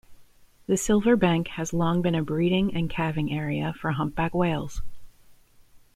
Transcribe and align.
The 0.65 0.77
Silver 0.77 1.15
Bank 1.15 1.47
has 1.49 1.73
long 1.75 2.01
been 2.01 2.15
a 2.15 2.23
breeding 2.23 2.73
and 2.73 2.89
calving 2.89 3.31
area 3.31 3.71
for 3.71 3.91
humpback 3.91 4.33
whales. 4.33 4.81